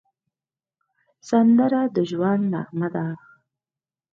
[1.29, 3.05] سندره د ژوند نغمه ده